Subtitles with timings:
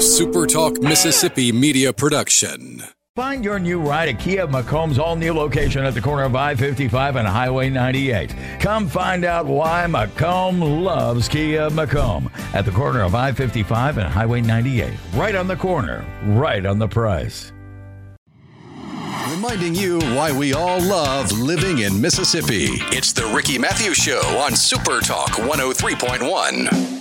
[0.00, 2.82] a SuperTalk Mississippi media production.
[3.16, 6.54] Find your new ride at Kia McComb's all new location at the corner of I
[6.54, 8.34] 55 and Highway 98.
[8.60, 14.08] Come find out why McComb loves Kia McComb at the corner of I 55 and
[14.08, 14.90] Highway 98.
[15.12, 17.52] Right on the corner, right on the price.
[19.28, 22.68] Reminding you why we all love living in Mississippi.
[22.90, 26.99] It's the Ricky Mathews Show on SuperTalk 103.1.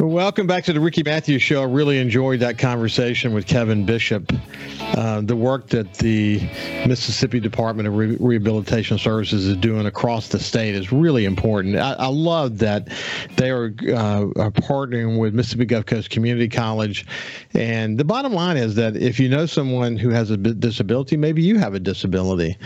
[0.00, 1.60] Welcome back to the Ricky Mathews Show.
[1.60, 4.32] I really enjoyed that conversation with Kevin Bishop.
[4.80, 6.40] Uh, the work that the
[6.86, 11.76] Mississippi Department of Re- Rehabilitation Services is doing across the state is really important.
[11.76, 12.88] I, I love that
[13.36, 17.04] they are, uh, are partnering with Mississippi Gulf Coast Community College.
[17.52, 21.42] And the bottom line is that if you know someone who has a disability, maybe
[21.42, 22.56] you have a disability,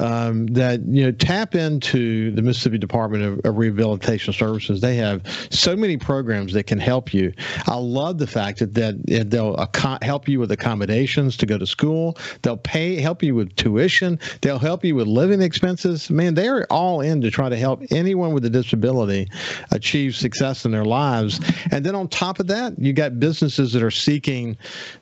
[0.00, 4.80] um, that you know tap into the Mississippi Department of, of Rehabilitation Services.
[4.80, 7.32] They have so many programs that can help you.
[7.66, 9.68] I love the fact that, that they'll
[10.02, 12.16] help you with accommodations to go to school.
[12.42, 14.18] They'll pay help you with tuition.
[14.42, 16.10] They'll help you with living expenses.
[16.10, 19.28] Man, they're all in to try to help anyone with a disability
[19.70, 21.40] achieve success in their lives.
[21.70, 24.56] And then on top of that, you got businesses that are seeking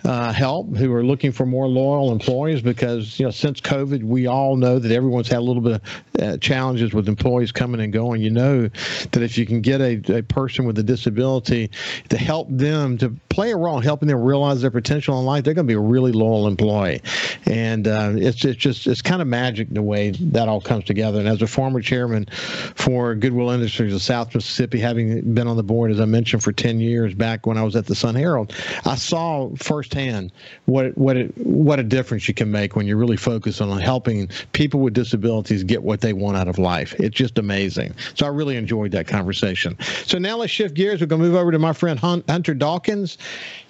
[0.05, 4.27] uh, help, who are looking for more loyal employees because you know since COVID, we
[4.27, 7.93] all know that everyone's had a little bit of uh, challenges with employees coming and
[7.93, 8.23] going.
[8.23, 11.66] You know that if you can get a, a person with a disability
[12.09, 15.55] to help them to play a role, helping them realize their potential in life, they're
[15.55, 17.03] going to be a really loyal employee.
[17.45, 21.19] And uh, it's it's just it's kind of magic the way that all comes together.
[21.19, 22.27] And as a former chairman
[22.75, 26.53] for Goodwill Industries of South Mississippi, having been on the board as I mentioned for
[26.53, 30.33] ten years back when I was at the Sun Herald, I saw firsthand
[30.65, 34.29] what what it, what a difference you can make when you're really focus on helping
[34.53, 36.95] people with disabilities get what they want out of life.
[36.99, 37.95] It's just amazing.
[38.15, 39.77] So I really enjoyed that conversation.
[40.05, 41.01] So now let's shift gears.
[41.01, 43.19] We're going to move over to my friend Hunter Dawkins,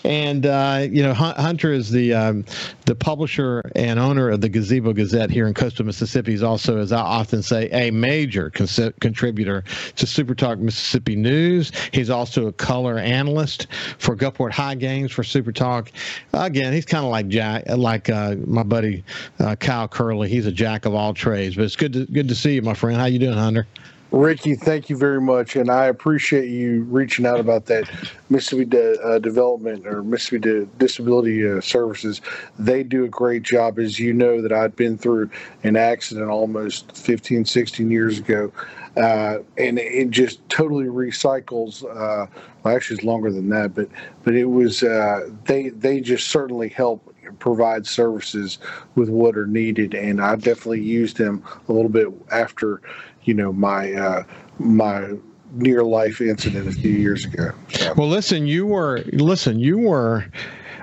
[0.04, 2.44] and uh, you know Hunter is the um,
[2.84, 6.32] the publisher and owner of the Gazebo Gazette here in coastal Mississippi.
[6.32, 9.64] He's also, as I often say, a major con- contributor
[9.96, 11.72] to Super Talk Mississippi News.
[11.92, 13.66] He's also a color analyst
[13.98, 15.90] for Gulfport High Games for Super Talk.
[16.32, 19.04] Again, he's kind of like Jack, like uh, my buddy
[19.40, 20.28] uh, Kyle Curley.
[20.28, 21.56] He's a jack of all trades.
[21.56, 22.96] But it's good to good to see you, my friend.
[22.96, 23.66] How you doing, Hunter?
[24.12, 27.90] Ricky, thank you very much, and I appreciate you reaching out about that
[28.30, 32.20] Mississippi De- uh, Development or Mississippi De- Disability uh, Services.
[32.58, 35.28] They do a great job, as you know that I'd been through
[35.64, 38.52] an accident almost 15, 16 years ago,
[38.96, 41.82] uh, and it just totally recycles.
[41.84, 42.26] Uh,
[42.62, 43.88] well, actually, it's longer than that, but
[44.22, 48.58] but it was uh, they they just certainly help provide services
[48.94, 52.80] with what are needed, and I definitely used them a little bit after
[53.24, 54.22] you know my uh,
[54.58, 55.14] my
[55.52, 57.52] near life incident a few years ago.
[57.70, 57.94] So.
[57.96, 60.24] Well, listen, you were listen, you were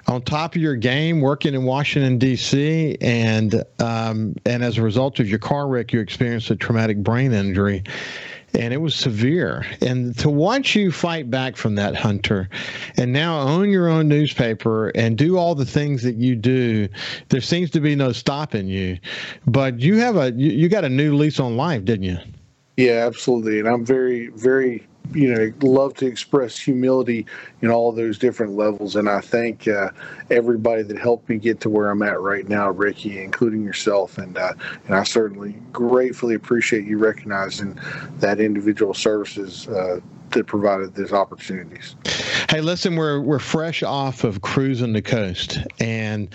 [0.08, 5.20] on top of your game, working in Washington D.C., and um, and as a result
[5.20, 7.84] of your car wreck, you experienced a traumatic brain injury
[8.54, 9.66] and it was severe.
[9.82, 12.50] And to watch you fight back from that, Hunter,
[12.98, 16.88] and now own your own newspaper and do all the things that you do,
[17.30, 18.98] there seems to be no stopping you.
[19.48, 22.18] But you have a you, you got a new lease on life, didn't you?
[22.78, 23.60] Yeah, absolutely.
[23.60, 27.26] And I'm very, very you know love to express humility
[27.62, 28.96] in all those different levels.
[28.96, 29.90] And i thank uh,
[30.30, 34.18] everybody that helped me get to where i'm at right now ricky including yourself.
[34.18, 34.54] And uh,
[34.86, 37.80] and i certainly gratefully appreciate you recognizing
[38.18, 40.00] that individual services uh,
[40.32, 41.96] that provided these opportunities.
[42.50, 45.60] Hey listen we're we're fresh off of cruising the coast.
[45.80, 46.30] And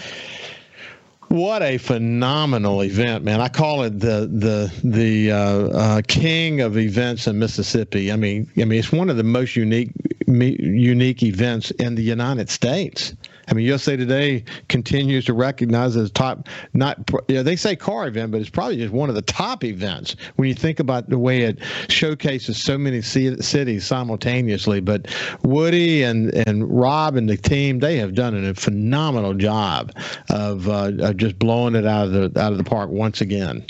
[1.29, 3.41] what a phenomenal event, man!
[3.41, 8.11] I call it the the the uh, uh, king of events in Mississippi.
[8.11, 9.91] I mean, I mean, it's one of the most unique
[10.27, 13.15] unique events in the United States.
[13.49, 18.31] I mean, USA Today continues to recognize as top, not, know, they say car event,
[18.31, 21.43] but it's probably just one of the top events when you think about the way
[21.43, 24.81] it showcases so many cities simultaneously.
[24.81, 25.07] But
[25.43, 29.93] Woody and, and Rob and the team, they have done a phenomenal job
[30.31, 33.65] of, uh, of just blowing it out of the out of the park once again.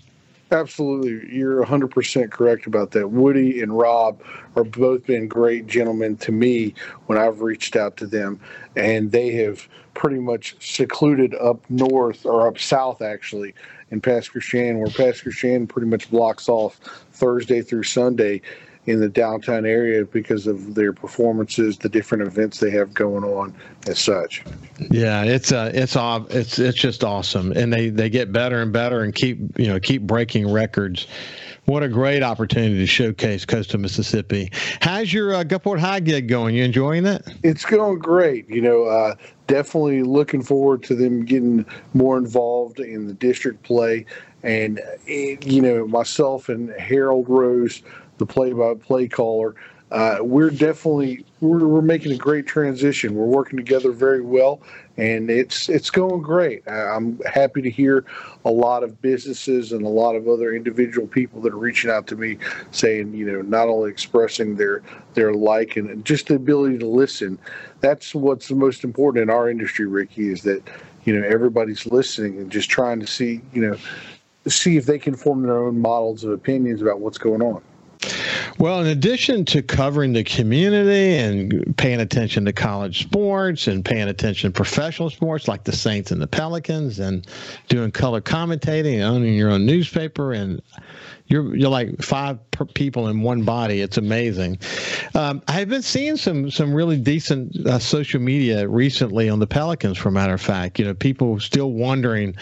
[0.51, 1.35] Absolutely.
[1.37, 3.09] You're 100% correct about that.
[3.09, 4.23] Woody and Rob
[4.57, 6.75] are both been great gentlemen to me
[7.07, 8.41] when I've reached out to them,
[8.75, 13.55] and they have pretty much secluded up north or up south, actually,
[13.91, 16.77] in Pass Christian, where Pass Christian pretty much blocks off
[17.13, 18.41] Thursday through Sunday
[18.87, 23.55] in the downtown area because of their performances, the different events they have going on,
[23.87, 24.43] as such.
[24.91, 25.97] Yeah, it's uh, it's
[26.31, 29.79] it's it's just awesome, and they they get better and better and keep you know
[29.79, 31.07] keep breaking records
[31.69, 34.51] What a great opportunity to showcase coastal Mississippi.
[34.81, 36.55] How's your uh, Gulfport High gig going?
[36.55, 37.29] You enjoying it?
[37.43, 38.49] It's going great.
[38.49, 39.17] You know, uh,
[39.49, 44.07] definitely looking forward to them getting more involved in the district play.
[44.43, 47.83] And, it, you know, myself and Harold Rose,
[48.19, 49.55] the play by play caller,
[49.91, 53.15] uh, we're definitely we're, we're making a great transition.
[53.15, 54.61] We're working together very well,
[54.99, 56.63] and it's it's going great.
[56.69, 58.05] I'm happy to hear
[58.45, 62.07] a lot of businesses and a lot of other individual people that are reaching out
[62.09, 62.37] to me,
[62.71, 64.83] saying you know not only expressing their
[65.15, 67.39] their like and just the ability to listen.
[67.81, 70.69] That's what's the most important in our industry, Ricky, is that
[71.05, 73.77] you know everybody's listening and just trying to see you know
[74.47, 77.63] see if they can form their own models of opinions about what's going on.
[78.59, 84.09] Well, in addition to covering the community and paying attention to college sports and paying
[84.09, 87.27] attention to professional sports like the Saints and the Pelicans and
[87.69, 90.63] doing color commentating and owning your own newspaper and
[91.29, 92.39] you're you're like five
[92.75, 93.81] people in one body.
[93.81, 94.59] It's amazing.
[95.15, 99.99] Um, I've been seeing some some really decent uh, social media recently on the Pelicans.
[99.99, 102.35] For a matter of fact, you know, people still wondering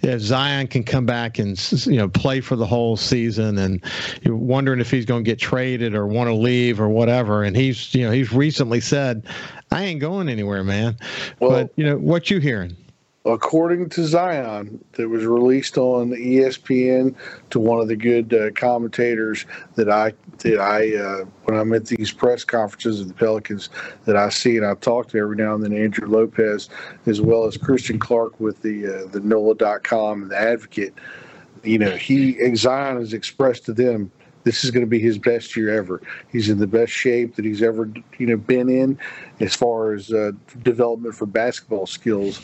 [0.00, 3.84] if Zion can come back and you know play for the whole season, and
[4.22, 7.42] you're wondering if he's going to get traded or want to leave or whatever.
[7.42, 9.26] And he's you know he's recently said,
[9.72, 10.96] "I ain't going anywhere, man."
[11.40, 12.76] Well, but you know what you hearing?
[13.32, 17.14] According to Zion, that was released on ESPN
[17.50, 21.86] to one of the good uh, commentators that I that I uh, when I'm at
[21.86, 23.68] these press conferences of the Pelicans
[24.04, 26.68] that I see and I talk to every now and then Andrew Lopez
[27.06, 30.94] as well as Christian Clark with the uh, the NOLA.com and the Advocate.
[31.64, 34.10] You know, he Zion has expressed to them
[34.44, 36.00] this is going to be his best year ever.
[36.30, 38.98] He's in the best shape that he's ever you know been in
[39.40, 40.32] as far as uh,
[40.62, 42.40] development for basketball skills,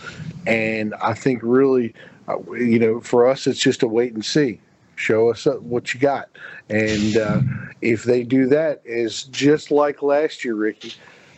[0.47, 1.95] and I think really,
[2.29, 4.61] uh, you know, for us it's just a wait and see.
[4.97, 6.29] Show us what you got,
[6.71, 7.41] and uh,
[7.83, 10.93] if they do that, is just like last year, Ricky,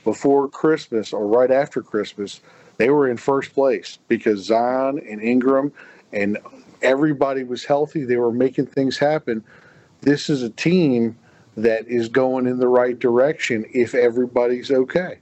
[0.05, 2.41] before Christmas or right after Christmas,
[2.77, 5.73] they were in first place because Zion and Ingram
[6.13, 6.39] and
[6.83, 8.05] everybody was healthy.
[8.05, 9.43] They were making things happen
[10.07, 11.19] this is a team
[11.57, 15.19] that is going in the right direction if everybody's okay.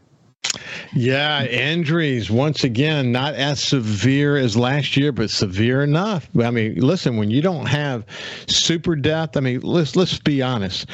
[0.92, 6.28] Yeah, injuries once again not as severe as last year, but severe enough.
[6.40, 8.04] I mean, listen, when you don't have
[8.46, 10.86] super depth, I mean, let's let's be honest.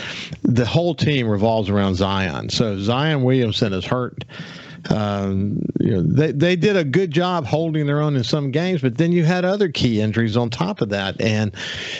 [0.43, 2.48] The whole team revolves around Zion.
[2.48, 4.25] So Zion Williamson is hurt
[4.88, 8.81] um, you know, they they did a good job holding their own in some games,
[8.81, 11.21] but then you had other key injuries on top of that.
[11.21, 11.53] And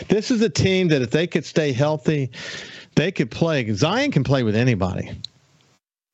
[0.09, 2.31] this is a team that if they could stay healthy,
[2.95, 3.71] they could play.
[3.73, 5.11] Zion can play with anybody.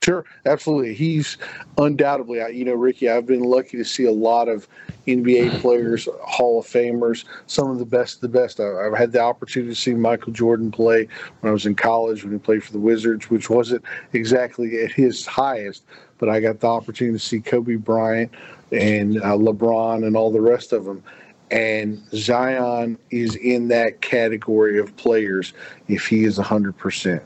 [0.07, 0.93] Sure, absolutely.
[0.93, 1.37] He's
[1.77, 3.09] undoubtedly, you know, Ricky.
[3.09, 4.65] I've been lucky to see a lot of
[5.05, 8.61] NBA players, Hall of Famers, some of the best, of the best.
[8.61, 11.09] I've had the opportunity to see Michael Jordan play
[11.41, 13.83] when I was in college when he played for the Wizards, which wasn't
[14.13, 15.83] exactly at his highest,
[16.17, 18.31] but I got the opportunity to see Kobe Bryant
[18.71, 21.03] and uh, LeBron and all the rest of them.
[21.49, 25.53] And Zion is in that category of players
[25.87, 27.21] if he is 100%.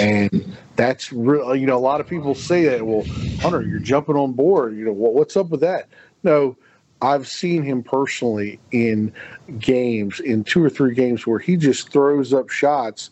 [0.00, 1.54] And that's real.
[1.54, 3.04] You know, a lot of people say that, well,
[3.40, 4.76] Hunter, you're jumping on board.
[4.76, 5.88] You know, well, what's up with that?
[6.22, 6.56] No,
[7.00, 9.12] I've seen him personally in
[9.58, 13.10] games, in two or three games where he just throws up shots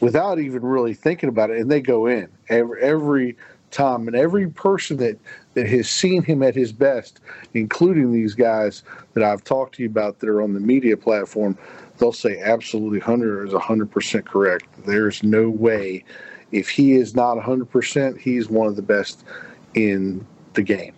[0.00, 3.36] without even really thinking about it, and they go in every, every
[3.70, 4.06] time.
[4.06, 5.18] And every person that
[5.54, 7.20] that has seen him at his best,
[7.54, 8.82] including these guys
[9.14, 11.56] that I've talked to you about that are on the media platform,
[11.98, 14.66] they'll say absolutely Hunter is 100% correct.
[14.84, 16.04] There's no way.
[16.52, 19.24] If he is not 100%, he's one of the best
[19.74, 20.92] in the game.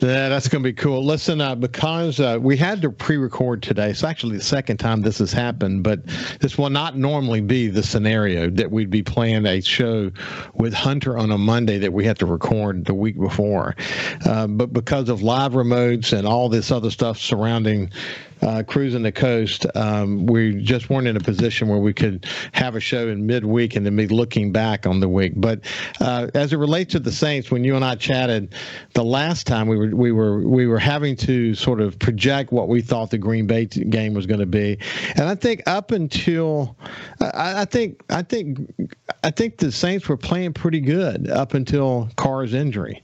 [0.00, 1.04] Yeah, that's going to be cool.
[1.04, 5.18] Listen, uh, because uh, we had to pre-record today, it's actually the second time this
[5.18, 6.04] has happened, but
[6.40, 10.10] this will not normally be the scenario that we'd be playing a show
[10.54, 13.74] with Hunter on a Monday that we had to record the week before.
[14.24, 17.90] Uh, but because of live remotes and all this other stuff surrounding
[18.42, 22.74] uh, cruising the coast, um, we just weren't in a position where we could have
[22.76, 25.32] a show in midweek and then be looking back on the week.
[25.36, 25.60] But
[26.00, 28.54] uh, as it relates to the Saints, when you and I chatted
[28.94, 32.68] the last time, we were we were we were having to sort of project what
[32.68, 34.78] we thought the Green Bay game was going to be,
[35.16, 36.76] and I think up until
[37.20, 38.72] I, I think I think
[39.24, 43.02] I think the Saints were playing pretty good up until Carr's injury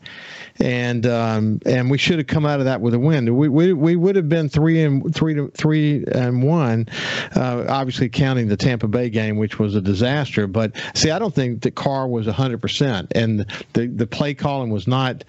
[0.60, 3.34] and um, and we should have come out of that with a win.
[3.36, 6.86] We we, we would have been three and three to three and one,
[7.34, 10.46] uh, obviously counting the Tampa Bay game, which was a disaster.
[10.46, 14.70] But see, I don't think that Carr was hundred percent, and the the play calling
[14.70, 15.24] was not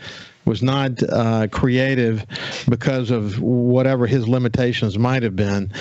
[0.46, 2.26] was not uh, creative
[2.70, 5.72] because of whatever his limitations might have been.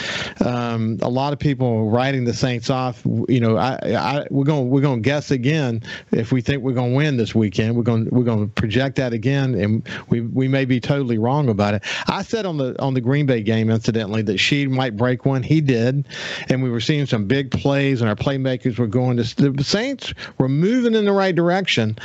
[0.44, 3.02] Um, a lot of people writing the Saints off.
[3.04, 6.72] You know, I, I, we're going we're going to guess again if we think we're
[6.72, 7.76] going to win this weekend.
[7.76, 11.48] We're going we're going to project that again, and we we may be totally wrong
[11.48, 11.82] about it.
[12.08, 15.42] I said on the on the Green Bay game, incidentally, that she might break one.
[15.42, 16.06] He did,
[16.48, 19.52] and we were seeing some big plays, and our playmakers were going to.
[19.52, 21.98] The Saints were moving in the right direction,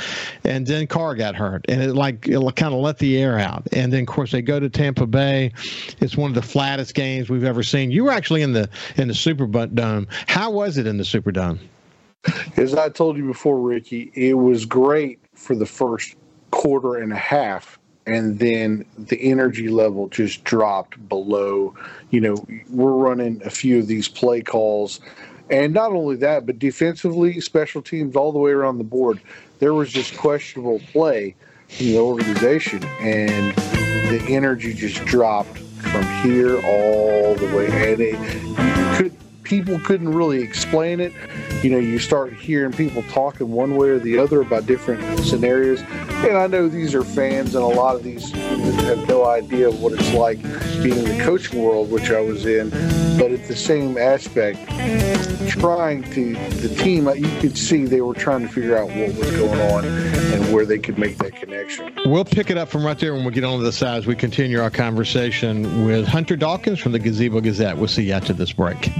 [0.44, 3.66] and then Carr got hurt, and it like it kind of let the air out.
[3.72, 5.52] And then of course they go to Tampa Bay.
[6.00, 7.90] It's one of the flattest games we've ever seen.
[7.90, 10.06] You were actually in the in the Superdome.
[10.26, 11.58] How was it in the Superdome?
[12.56, 16.16] As I told you before, Ricky, it was great for the first
[16.50, 21.74] quarter and a half and then the energy level just dropped below
[22.10, 22.34] you know
[22.70, 25.00] we're running a few of these play calls
[25.50, 29.20] and not only that but defensively special teams all the way around the board
[29.58, 31.34] there was just questionable play
[31.78, 33.54] in the organization and
[34.10, 39.16] the energy just dropped from here all the way and it could
[39.50, 41.12] people couldn't really explain it.
[41.64, 45.82] You know, you start hearing people talking one way or the other about different scenarios.
[46.22, 49.80] And I know these are fans, and a lot of these have no idea of
[49.80, 50.40] what it's like
[50.82, 52.68] being in the coaching world, which I was in.
[53.18, 54.58] But at the same aspect,
[55.48, 59.30] trying to, the team, you could see they were trying to figure out what was
[59.32, 61.92] going on and where they could make that connection.
[62.04, 64.06] We'll pick it up from right there when we get on to the side as
[64.06, 67.78] we continue our conversation with Hunter Dawkins from the Gazebo Gazette.
[67.78, 68.90] We'll see you after this break.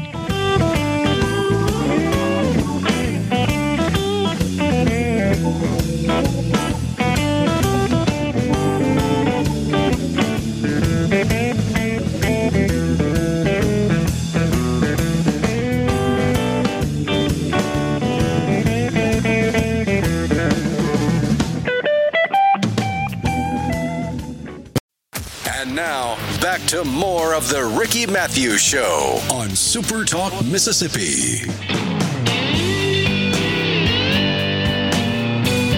[25.80, 31.89] Now, back to more of the Ricky Mathews Show on Super Talk, Mississippi.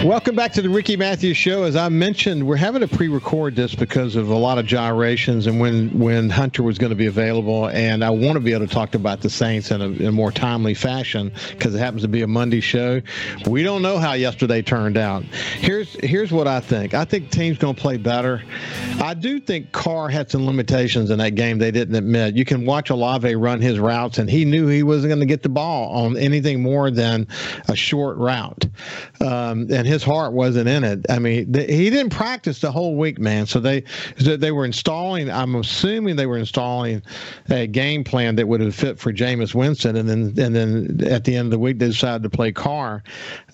[0.04, 1.62] Welcome back to the Ricky Mathews Show.
[1.62, 5.60] As I mentioned, we're having to pre-record this because of a lot of gyrations and
[5.60, 8.74] when when Hunter was going to be available, and I want to be able to
[8.74, 12.08] talk about the Saints in a, in a more timely fashion because it happens to
[12.08, 13.00] be a Monday show.
[13.46, 15.22] We don't know how yesterday turned out.
[15.22, 16.94] Here's here's what I think.
[16.94, 18.42] I think team's going to play better.
[19.00, 22.34] I do think Carr had some limitations in that game they didn't admit.
[22.34, 25.44] You can watch Olave run his routes, and he knew he wasn't going to get
[25.44, 27.28] the ball on anything more than
[27.68, 28.66] a short route,
[29.20, 31.04] um, and his heart wasn't in it.
[31.10, 33.44] I mean, the, he didn't practice the whole week, man.
[33.46, 33.84] So they
[34.16, 35.30] they were installing.
[35.30, 37.02] I'm assuming they were installing
[37.50, 41.24] a game plan that would have fit for Jameis Winston, and then and then at
[41.24, 43.02] the end of the week they decided to play Carr.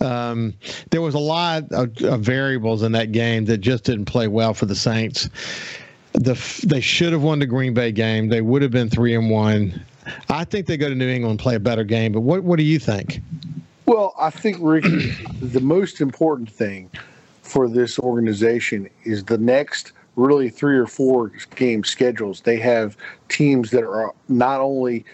[0.00, 0.54] Um,
[0.90, 4.54] there was a lot of, of variables in that game that just didn't play well
[4.54, 5.28] for the Saints.
[6.12, 8.28] The they should have won the Green Bay game.
[8.28, 9.84] They would have been three and one.
[10.28, 12.12] I think they go to New England and play a better game.
[12.12, 13.20] But what what do you think?
[13.88, 16.90] Well, I think, Ricky, the most important thing
[17.40, 22.42] for this organization is the next really three or four game schedules.
[22.42, 22.98] They have
[23.30, 25.06] teams that are not only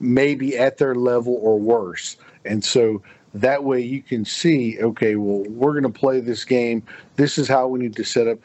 [0.00, 2.16] maybe at their level or worse.
[2.46, 3.02] And so
[3.34, 6.82] that way you can see, okay, well, we're going to play this game.
[7.16, 8.38] This is how we need to set up.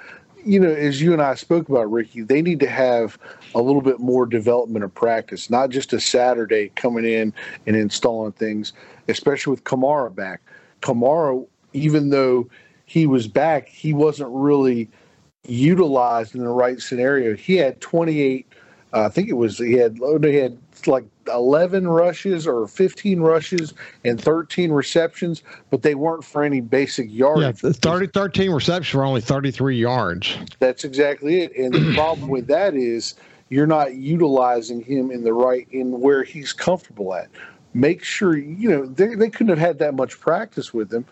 [0.47, 3.19] You know, as you and I spoke about, Ricky, they need to have
[3.53, 7.33] a little bit more development of practice, not just a Saturday coming in
[7.65, 8.71] and installing things,
[9.09, 10.39] especially with Kamara back.
[10.81, 12.47] Kamara, even though
[12.85, 14.89] he was back, he wasn't really
[15.45, 17.35] utilized in the right scenario.
[17.35, 18.47] He had 28,
[18.93, 23.73] uh, I think it was, he had, he had like 11 rushes or 15 rushes
[24.03, 27.63] and 13 receptions, but they weren't for any basic yards.
[27.63, 30.37] Yeah, 30, 13 receptions for only 33 yards.
[30.59, 31.55] That's exactly it.
[31.55, 33.15] And the problem with that is
[33.49, 37.29] you're not utilizing him in the right, in where he's comfortable at.
[37.73, 41.05] Make sure, you know, they, they couldn't have had that much practice with him.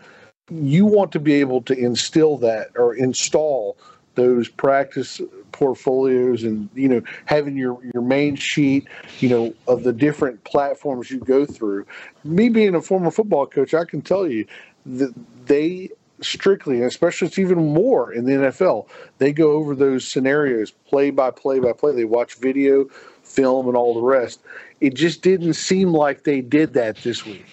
[0.50, 3.77] You want to be able to instill that or install
[4.15, 5.22] those practice
[5.56, 8.86] portfolios and you know having your your main sheet
[9.20, 11.86] you know of the different platforms you go through.
[12.26, 14.46] Me being a former football coach i can tell you
[14.86, 15.14] that
[15.46, 15.90] they
[16.22, 21.10] strictly and especially it's even more in the nfl they go over those scenarios play
[21.10, 21.94] by play by play.
[21.94, 22.86] They watch video
[23.24, 24.40] film and all the rest.
[24.82, 27.46] It just didn't seem like they did that this week.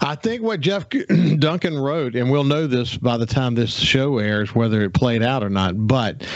[0.00, 0.86] I think what Jeff
[1.38, 5.22] Duncan wrote, and we'll know this by the time this show airs, whether it played
[5.22, 6.26] out or not, but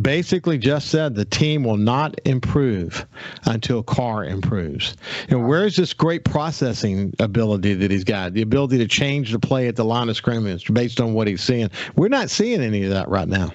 [0.00, 3.06] basically just said the team will not improve
[3.46, 4.96] until Carr improves.
[5.28, 8.34] And where's this great processing ability that he's got?
[8.34, 11.42] The ability to change the play at the line of scrimmage based on what he's
[11.42, 11.70] seeing.
[11.96, 13.52] We're not seeing any of that right now.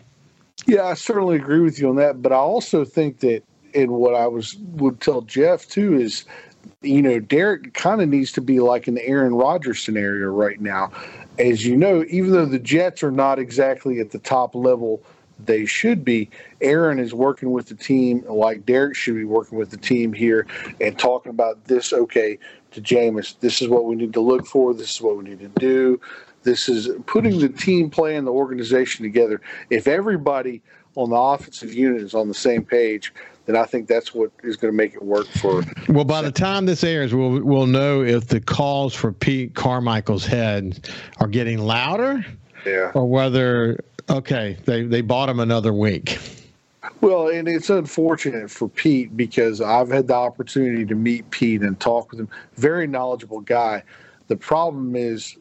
[0.66, 2.22] Yeah, I certainly agree with you on that.
[2.22, 3.44] But I also think that,
[3.76, 6.26] and what I was would tell Jeff too is,
[6.82, 10.92] you know, Derek kind of needs to be like an Aaron Rodgers scenario right now.
[11.40, 15.02] As you know, even though the Jets are not exactly at the top level
[15.46, 16.30] they should be,
[16.62, 20.48] Aaron is working with the team like Derek should be working with the team here
[20.82, 21.94] and talking about this.
[21.94, 22.38] Okay,
[22.72, 24.74] to Jameis, this is what we need to look for.
[24.74, 26.00] This is what we need to do.
[26.44, 29.42] This is putting the team play and the organization together.
[29.70, 30.62] If everybody
[30.96, 33.14] on the offensive unit is on the same page,
[33.46, 35.64] then I think that's what is going to make it work for.
[35.90, 40.26] Well, by the time this airs, we'll we'll know if the calls for Pete Carmichael's
[40.26, 42.26] head are getting louder,
[42.66, 46.20] yeah, or whether okay they they bought him another week.
[47.02, 51.80] Well, and it's unfortunate for Pete because I've had the opportunity to meet Pete and
[51.80, 52.30] talk with him.
[52.56, 53.84] Very knowledgeable guy.
[54.28, 55.38] The problem is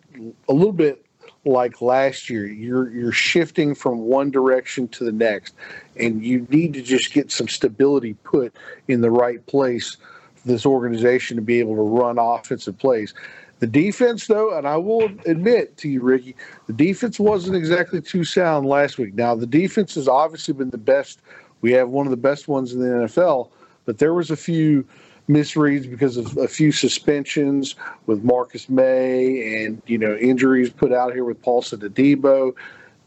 [0.49, 1.05] a little bit
[1.45, 2.47] like last year.
[2.47, 5.55] You're you're shifting from one direction to the next,
[5.97, 8.55] and you need to just get some stability put
[8.89, 9.97] in the right place
[10.37, 13.15] for this organization to be able to run offensive plays.
[13.63, 16.35] The defense, though, and I will admit to you, Ricky,
[16.67, 19.15] the defense wasn't exactly too sound last week.
[19.15, 21.21] Now, the defense has obviously been the best.
[21.61, 23.51] We have one of the best ones in the NFL,
[23.85, 24.85] but there was a few
[25.29, 27.77] misreads because of a few suspensions
[28.07, 32.57] with Marcus Maye and you know injuries put out here with Paulson Adebo.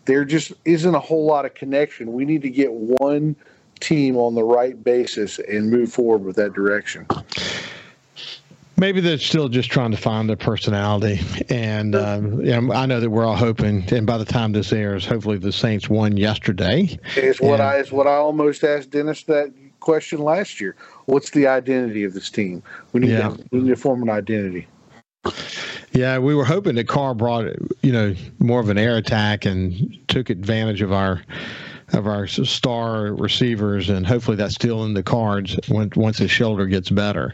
[0.05, 2.13] There just isn't a whole lot of connection.
[2.13, 3.35] We need to get one
[3.81, 7.05] team on the right basis and move forward with that direction.
[8.77, 12.99] Maybe they're still just trying to find their personality, and um, you know, I know
[12.99, 13.85] that we're all hoping.
[13.93, 16.99] And by the time this airs, hopefully the Saints won yesterday.
[17.15, 20.75] It's what I it's what I almost asked Dennis that question last year.
[21.05, 22.63] What's the identity of this team?
[22.91, 23.29] We need yeah.
[23.29, 24.67] to we need to form an identity.
[25.91, 27.45] Yeah, we were hoping that Carr brought
[27.81, 31.21] you know more of an air attack and took advantage of our
[31.95, 36.65] of our star receivers, and hopefully that's still in the cards once once his shoulder
[36.65, 37.33] gets better.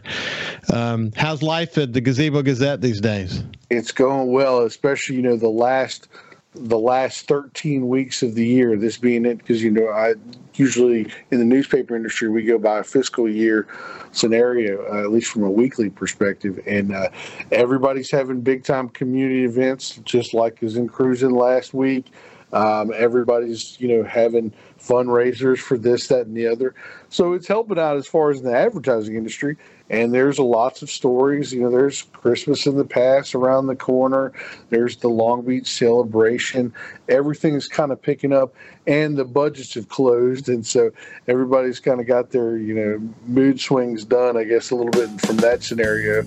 [0.72, 3.42] Um, how's life at the Gazebo Gazette these days?
[3.70, 6.08] It's going well, especially you know the last
[6.54, 8.76] the last 13 weeks of the year.
[8.76, 10.14] This being it, because you know I
[10.54, 13.66] usually in the newspaper industry we go by a fiscal year
[14.12, 17.08] scenario, uh, at least from a weekly perspective, and uh,
[17.50, 22.06] everybody's having big time community events, just like was in cruising last week.
[22.52, 26.74] Um, everybody's, you know, having fundraisers for this, that, and the other.
[27.08, 29.56] So it's helping out as far as the advertising industry.
[29.90, 31.52] And there's lots of stories.
[31.52, 34.32] You know, there's Christmas in the Pass around the corner.
[34.70, 36.72] There's the Long Beach celebration.
[37.10, 38.54] Everything's kind of picking up,
[38.86, 40.92] and the budgets have closed, and so
[41.28, 44.38] everybody's kind of got their you know mood swings done.
[44.38, 46.22] I guess a little bit from that scenario,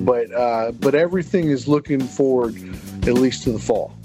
[0.00, 2.54] but uh, but everything is looking forward
[3.08, 3.95] at least to the fall.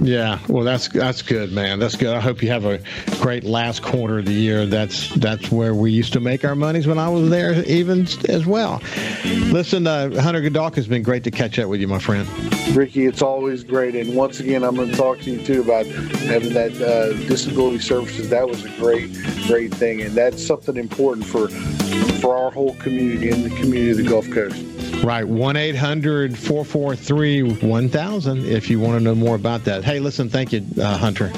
[0.00, 1.78] Yeah, well, that's that's good, man.
[1.78, 2.14] That's good.
[2.14, 2.80] I hope you have a
[3.20, 4.66] great last quarter of the year.
[4.66, 8.46] That's that's where we used to make our monies when I was there, even as
[8.46, 8.82] well.
[9.24, 12.28] Listen, uh, Hunter Gadalka has been great to catch up with you, my friend.
[12.74, 13.94] Ricky, it's always great.
[13.94, 17.80] And once again, I'm going to talk to you too about having that uh, disability
[17.80, 18.30] services.
[18.30, 19.12] That was a great,
[19.46, 21.48] great thing, and that's something important for
[22.20, 24.71] for our whole community and the community of the Gulf Coast.
[25.02, 25.26] Right.
[25.26, 29.82] 1 800 443 1000 if you want to know more about that.
[29.82, 31.30] Hey, listen, thank you, uh, Hunter.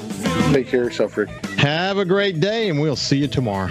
[0.53, 1.31] Take care of yourself, Rick.
[1.57, 3.70] Have a great day, and we'll see you tomorrow.